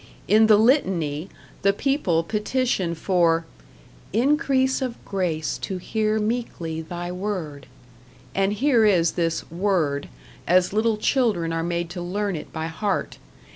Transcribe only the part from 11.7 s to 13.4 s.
to learn it by heart.